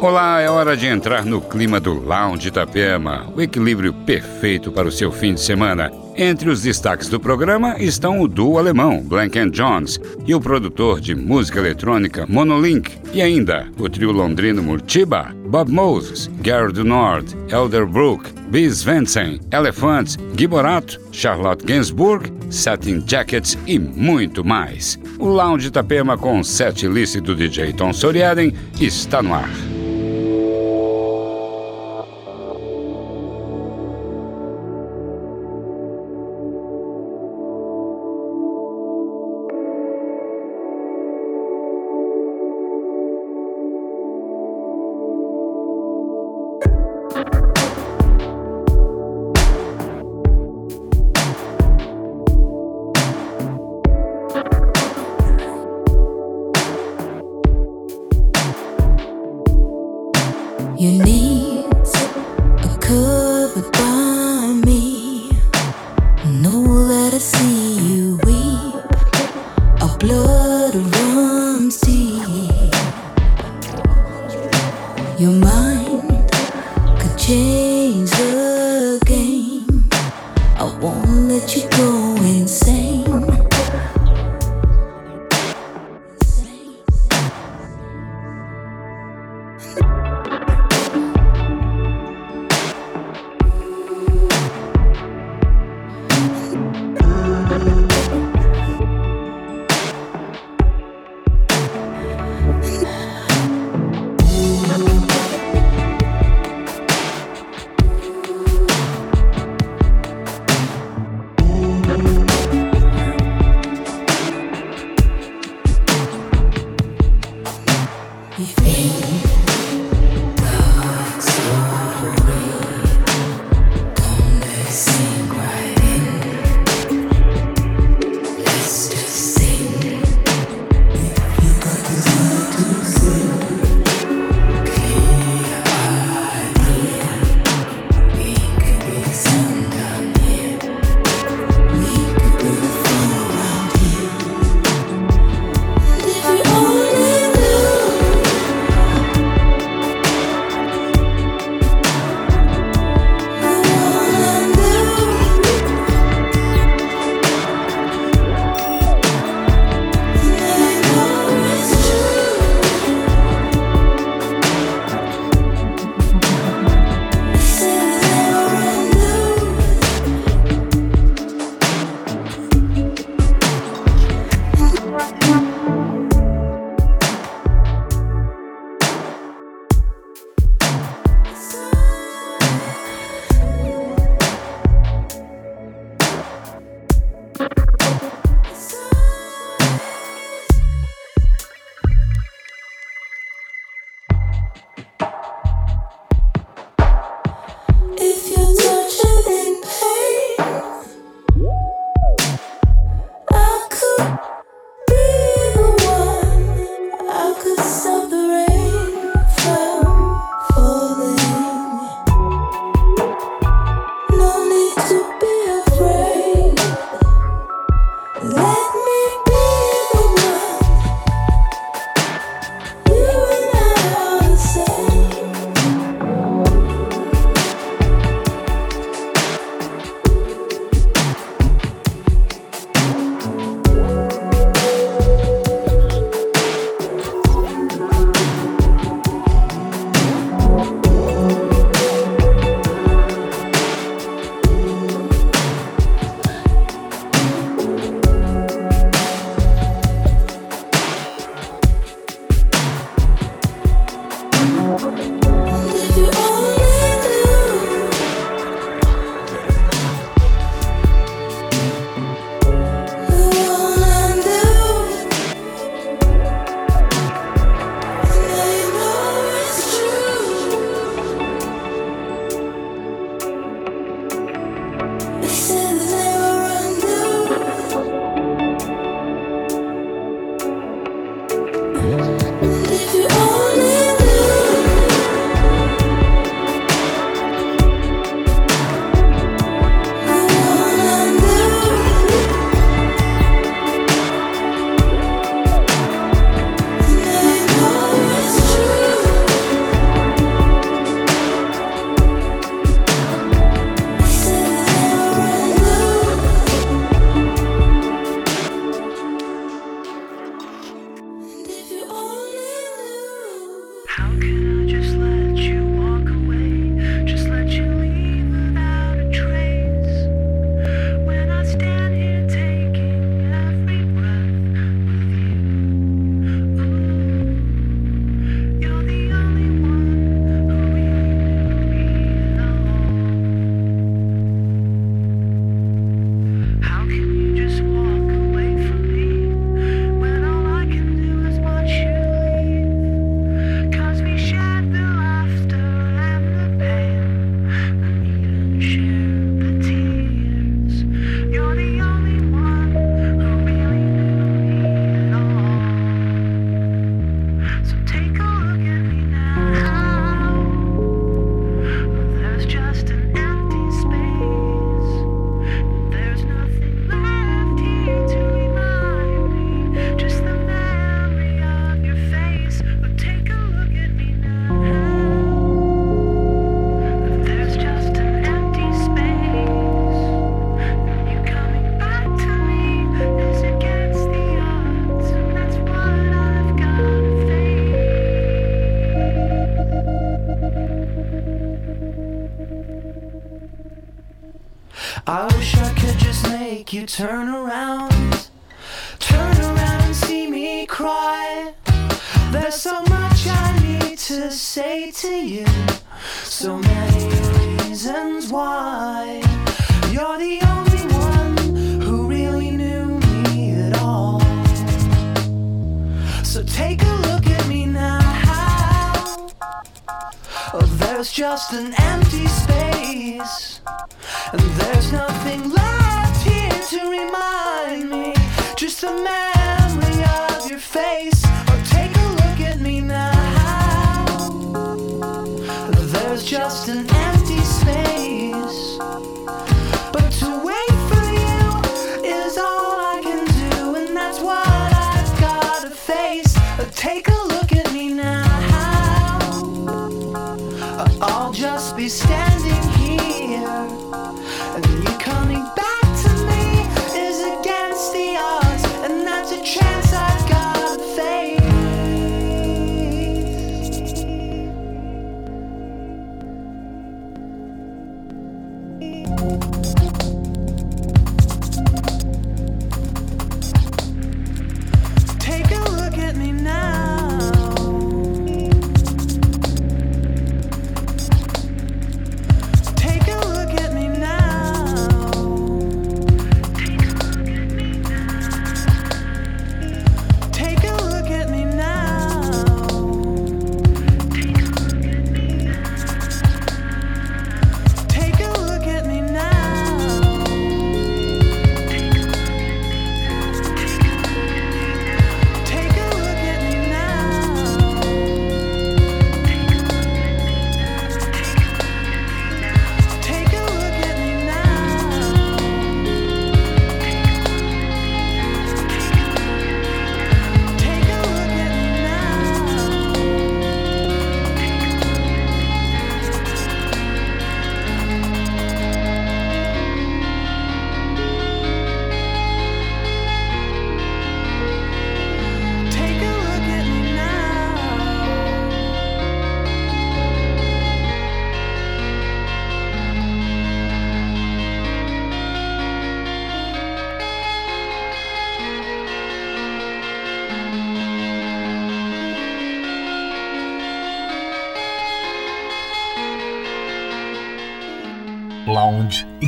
[0.00, 4.90] Olá, é hora de entrar no clima do Lounge Itapema, o equilíbrio perfeito para o
[4.90, 5.92] seu fim de semana.
[6.16, 11.14] Entre os destaques do programa estão o duo alemão Blank Jones e o produtor de
[11.14, 18.32] música eletrônica Monolink, e ainda o trio londrino Murtiba, Bob Moses, Gary do Nord, Elderbrook,
[18.48, 24.98] Biz Vensen, Elephants, Giborato, Charlotte Gainsbourg, Satin Jackets e muito mais.
[25.18, 29.69] O Lounge Itapema com set list do DJ Tom Soriaden está no ar.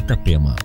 [0.03, 0.57] Itapema.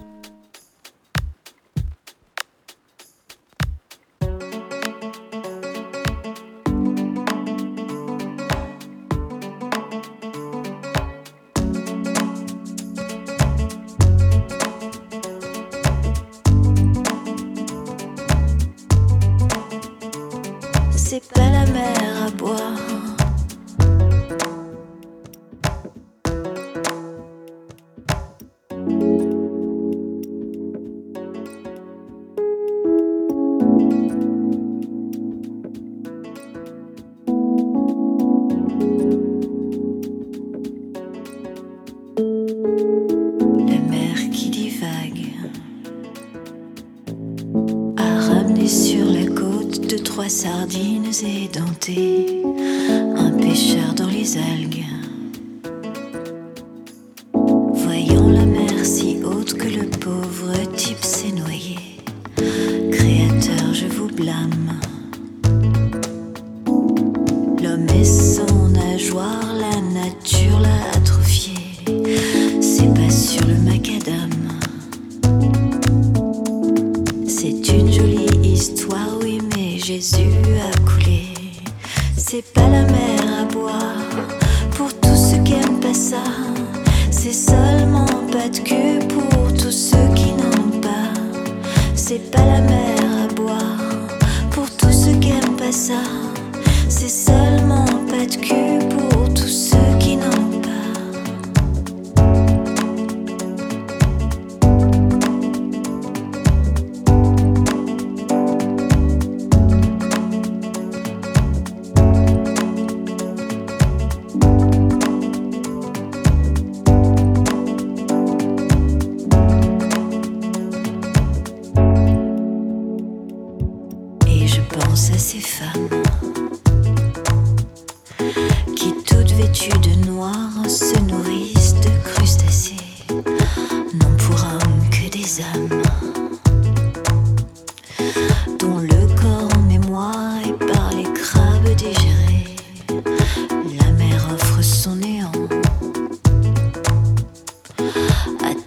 [147.99, 148.66] I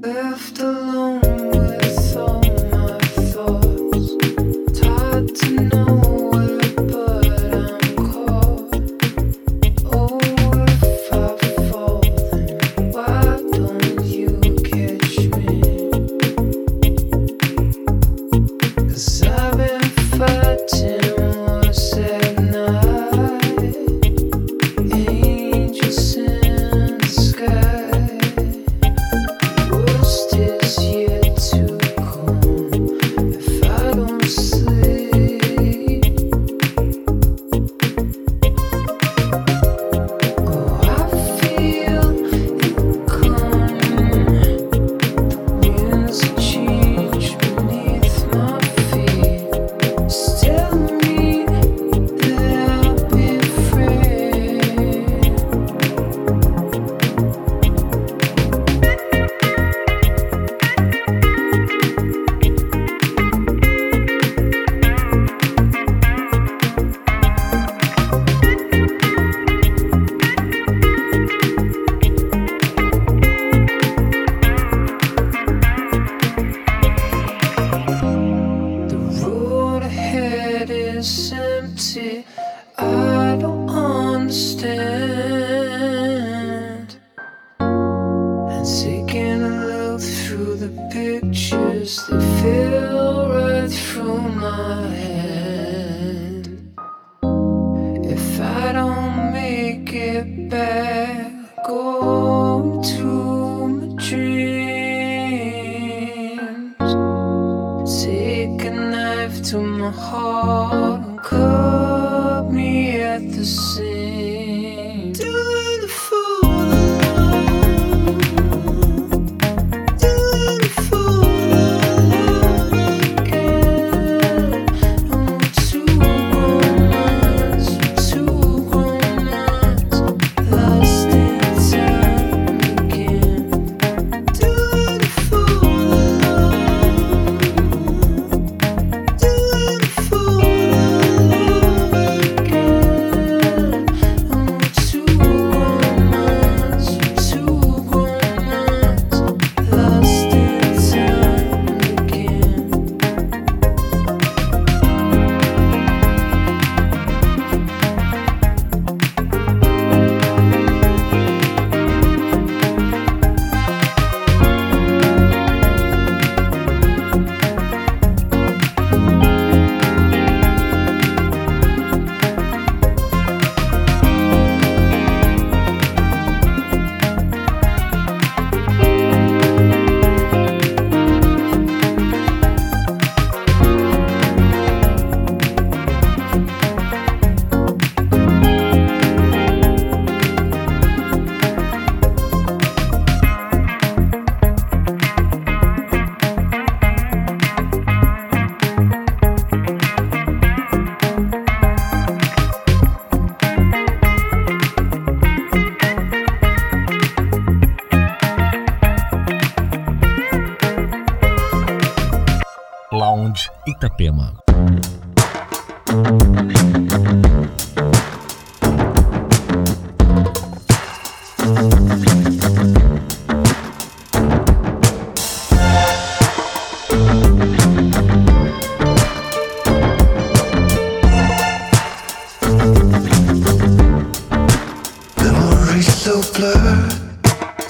[0.00, 1.39] left alone.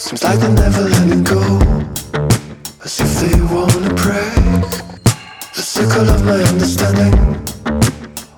[0.00, 1.42] Seems like they're never letting go.
[2.82, 4.64] As if they wanna break
[5.54, 7.12] the circle of my understanding.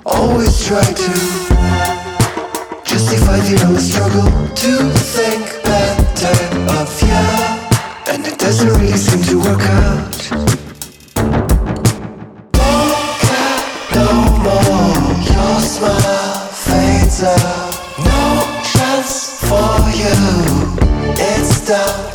[0.05, 1.13] Always try to
[2.83, 4.29] justify the endless struggle
[4.63, 6.35] to think better
[6.81, 8.13] of you.
[8.13, 10.19] And it doesn't really seem to work out.
[12.59, 13.59] Don't care
[13.95, 14.09] no
[14.45, 15.15] more.
[15.31, 17.52] Your smile fades out.
[21.73, 22.12] down.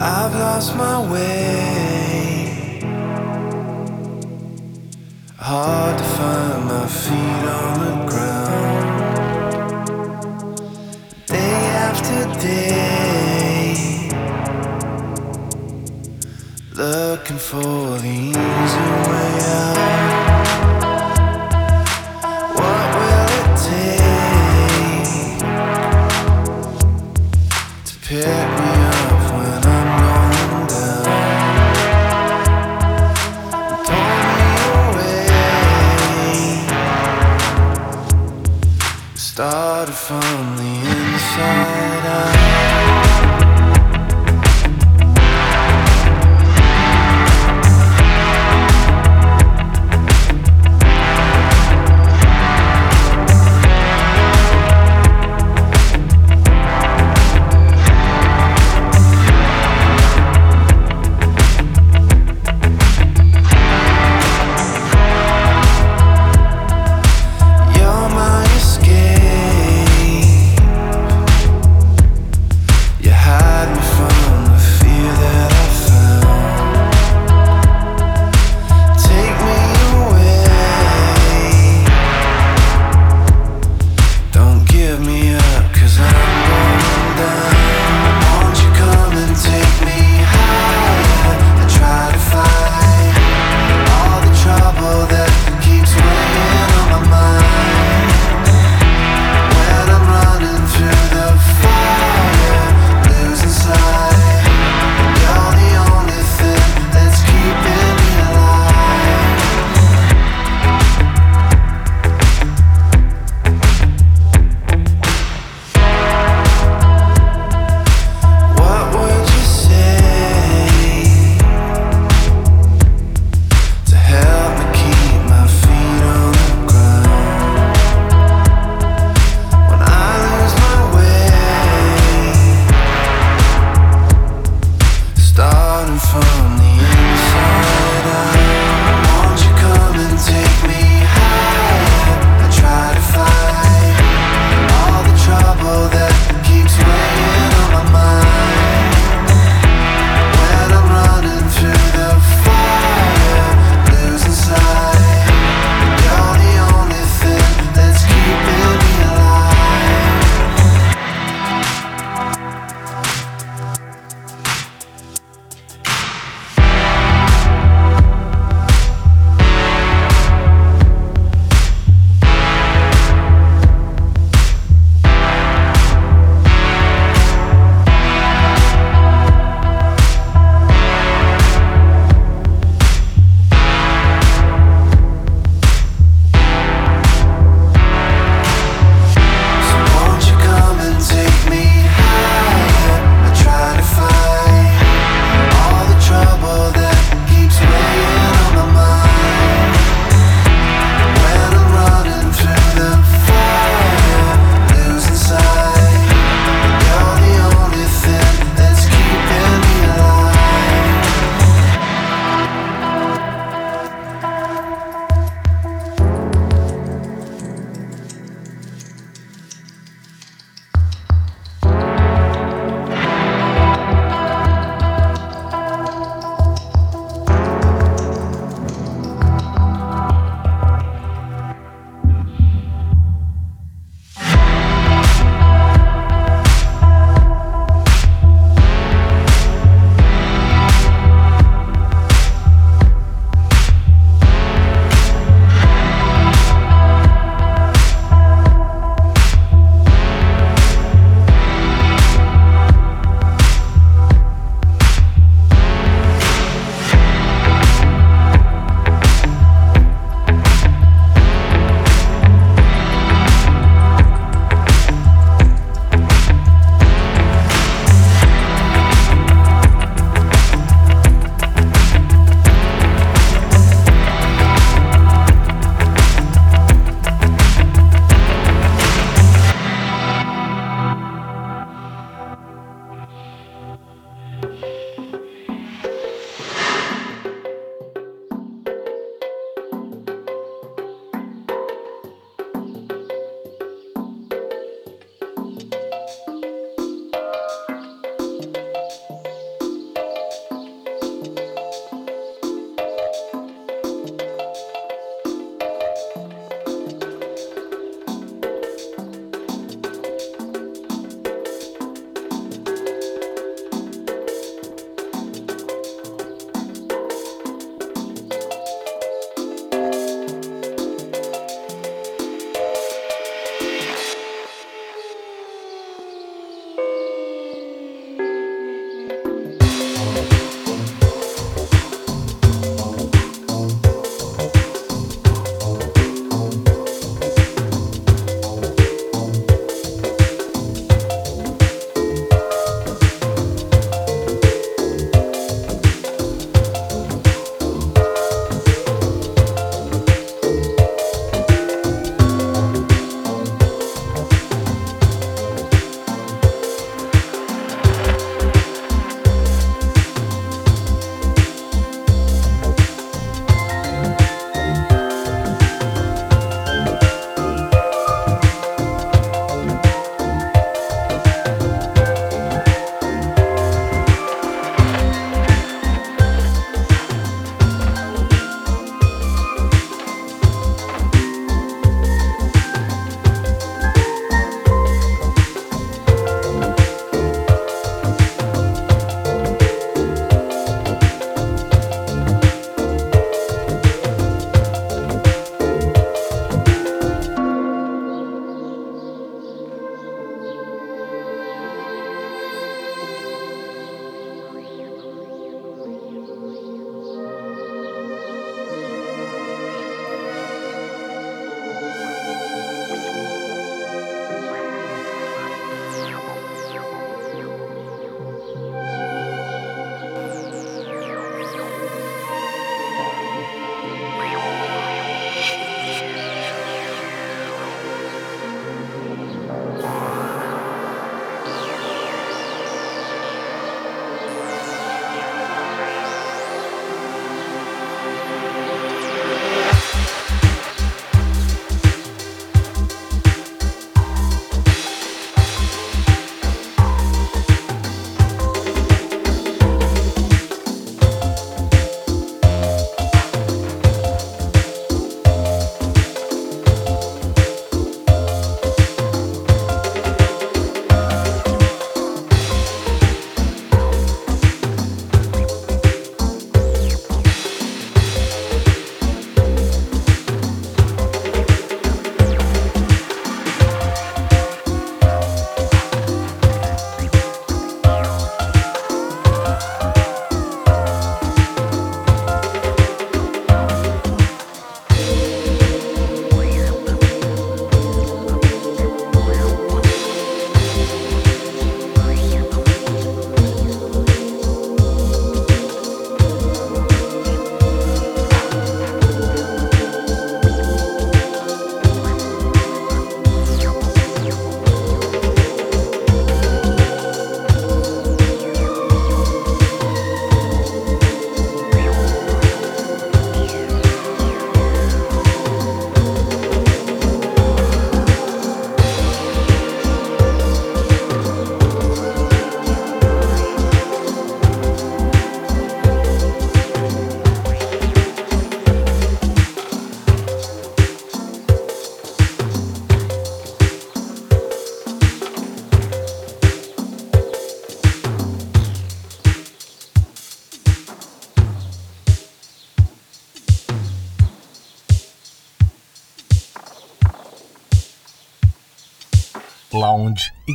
[0.00, 2.80] Lost my way.
[5.36, 8.98] Hard to find my feet on the ground.
[11.26, 11.56] Day
[11.88, 13.74] after day,
[16.74, 20.09] looking for the easy way out.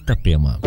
[0.06, 0.65] Itapema.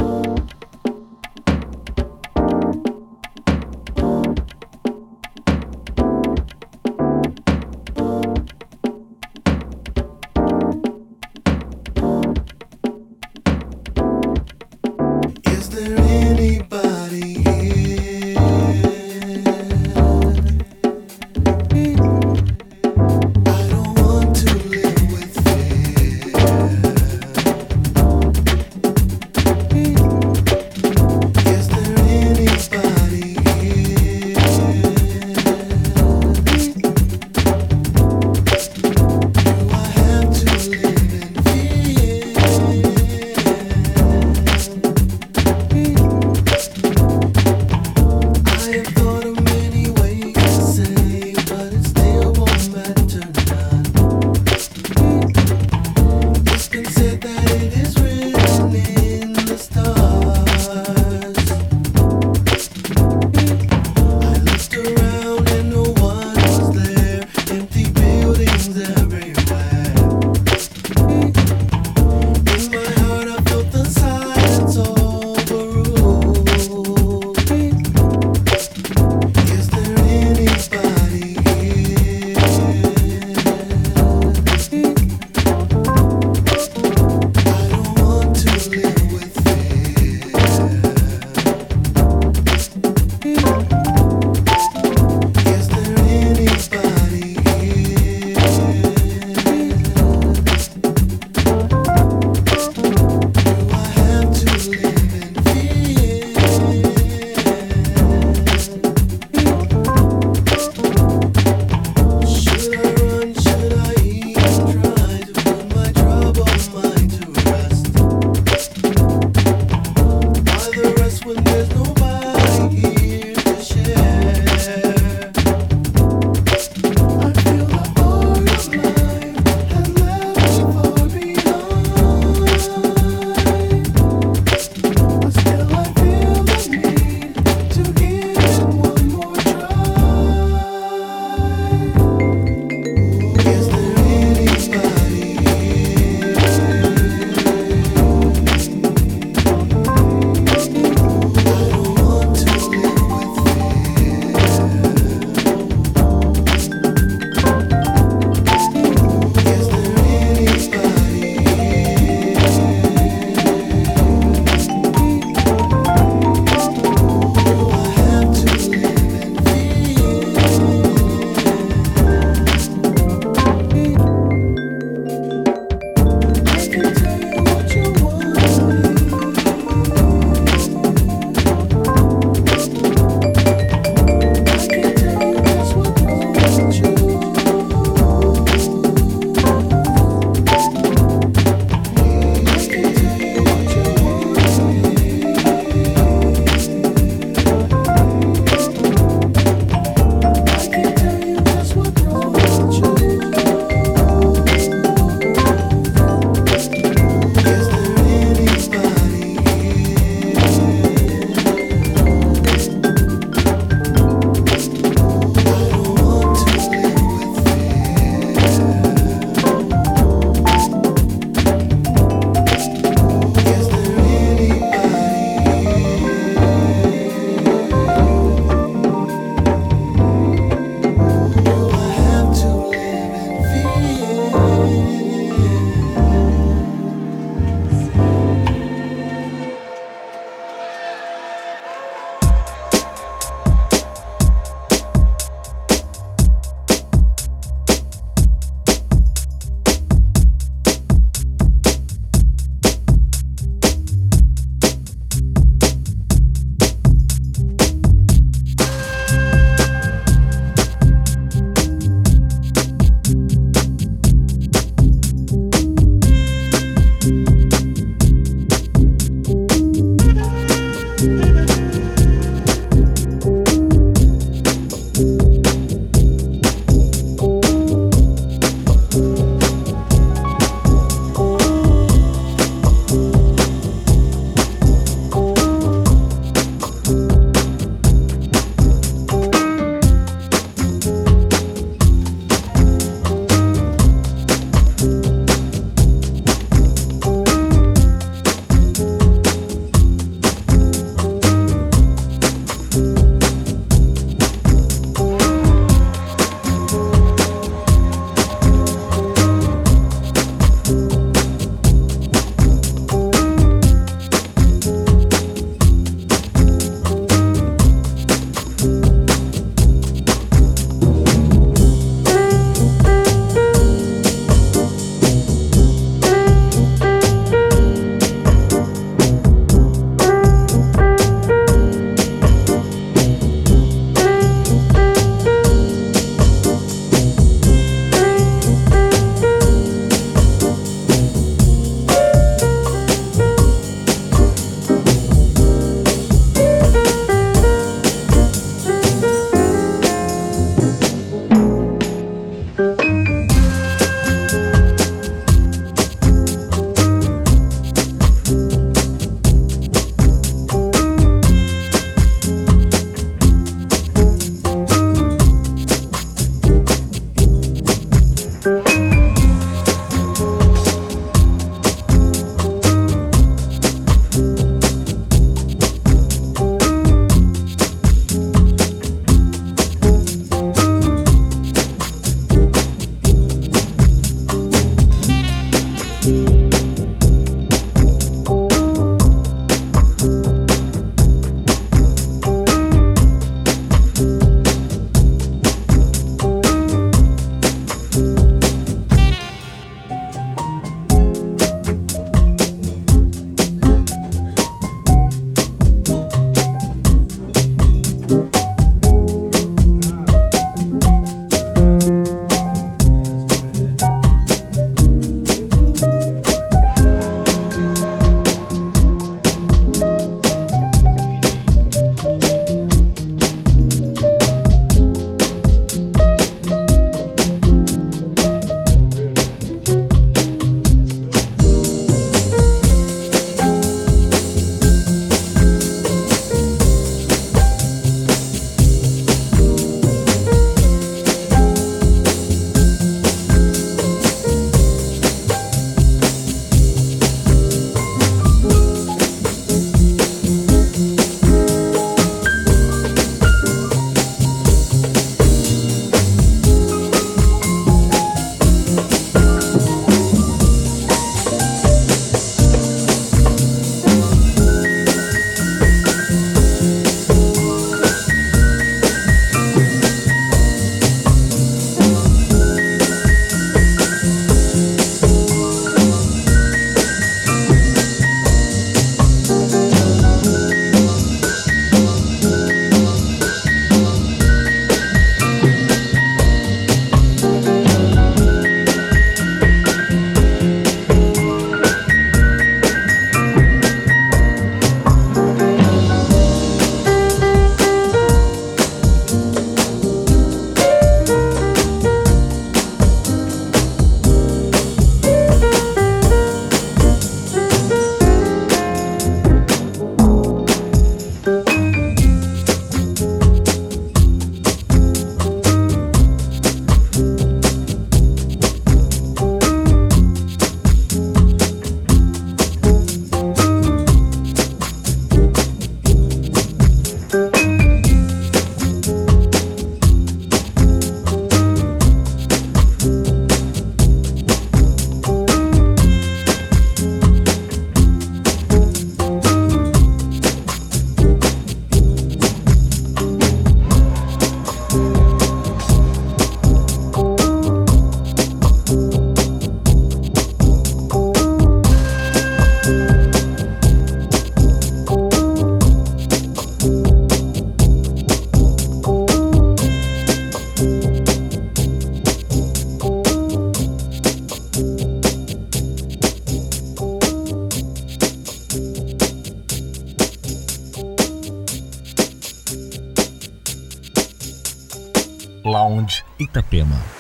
[576.29, 576.98] Itapema.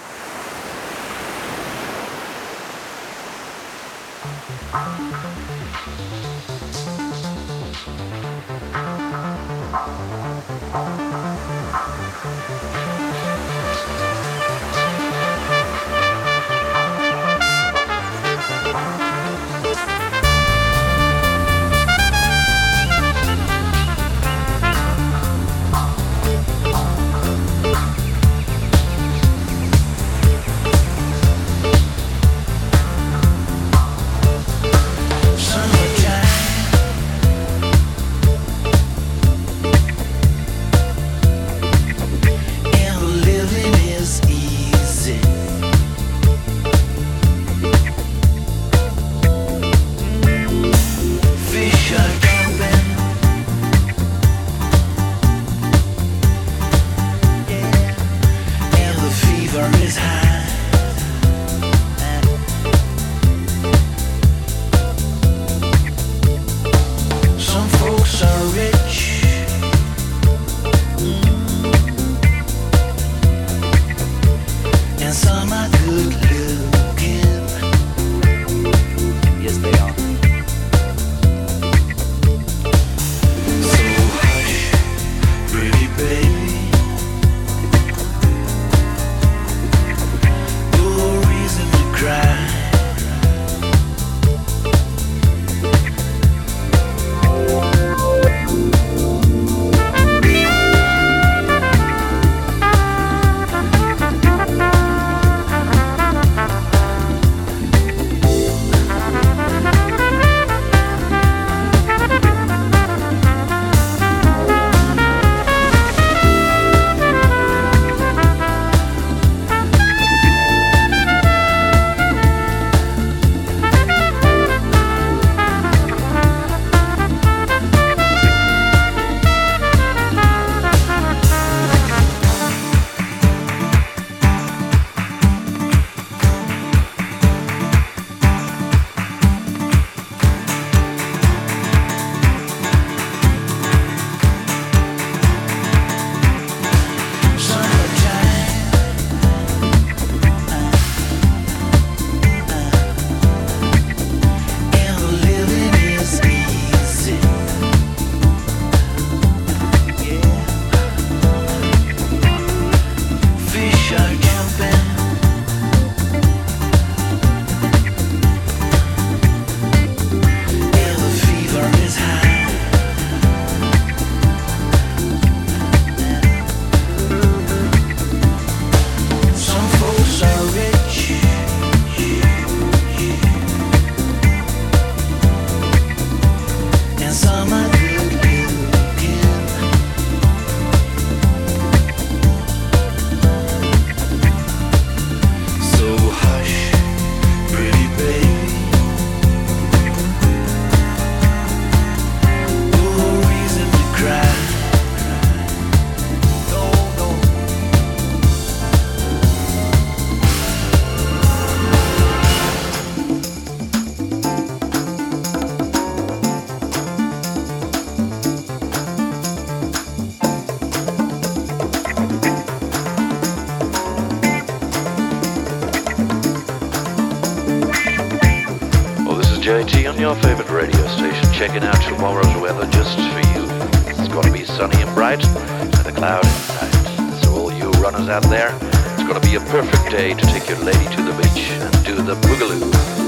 [229.68, 233.44] JT on your favorite radio station, checking out tomorrow's weather just for you.
[233.88, 237.22] It's going to be sunny and bright, with a cloud in sight.
[237.22, 240.48] So all you runners out there, it's going to be a perfect day to take
[240.48, 243.07] your lady to the beach and do the boogaloo.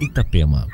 [0.00, 0.66] Itapema.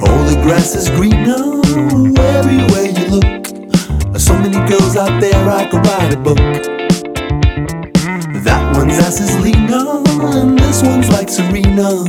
[0.00, 1.60] All the grass is greener
[2.38, 3.46] everywhere you look.
[4.18, 6.38] So many girls out there I could write a book.
[8.44, 10.02] That one's ass is leaner,
[10.38, 12.04] and this one's like Serena.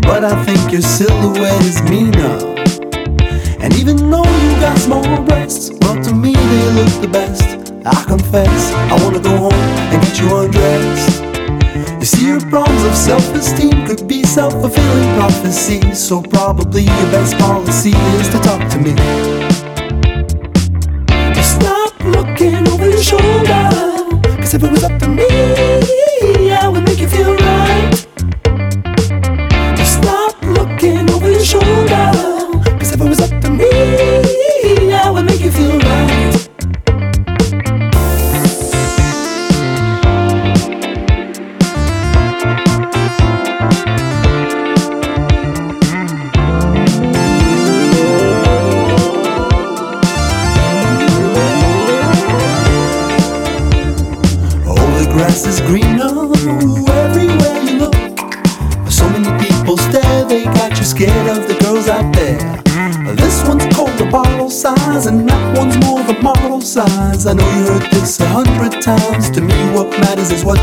[0.00, 2.38] But I think your silhouette is meaner.
[3.60, 4.21] And even though
[6.84, 7.46] look the best.
[7.86, 9.62] I confess, I wanna go home
[9.92, 11.22] and get you undressed.
[12.00, 15.80] You see, your problems of self esteem could be self fulfilling prophecy.
[15.94, 18.94] So, probably your best policy is to talk to me.
[21.54, 23.64] Stop looking over your shoulder.
[24.40, 25.21] Cause if it was up to me,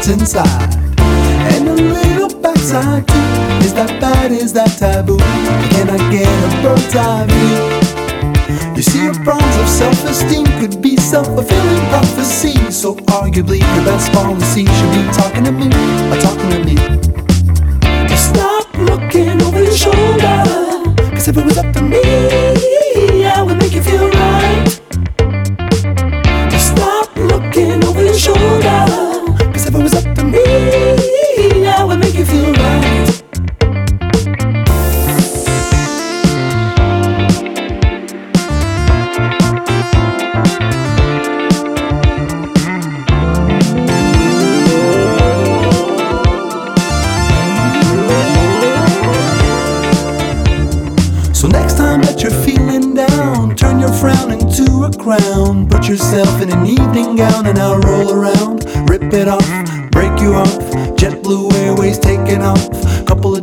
[0.09, 0.75] inside.
[1.53, 3.15] And a little backside too.
[3.65, 4.31] Is that bad?
[4.31, 5.17] Is that taboo?
[5.73, 7.79] Can I get a bird's eye view?
[8.75, 12.55] You see, your problems of self-esteem could be self-fulfilling prophecy.
[12.71, 15.67] So arguably, your best policy should be talking to me,
[16.09, 16.77] or talking to me.
[18.15, 20.43] Stop looking over your shoulder.
[21.11, 22.01] Cause if it was up to me,
[23.25, 24.69] I would make you feel right.
[26.57, 29.08] Stop looking over your shoulder.
[29.79, 32.89] It was up to me, I would make you feel right.
[55.89, 56.28] So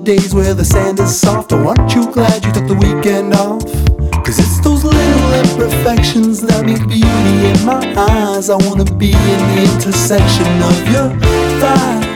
[0.06, 1.52] days where the sand is soft.
[1.52, 3.64] Oh, aren't you glad you took the weekend off?
[4.24, 8.48] Cause it's those little imperfections that make beauty in my eyes.
[8.48, 11.08] I wanna be in the intersection of your
[11.60, 12.15] thighs.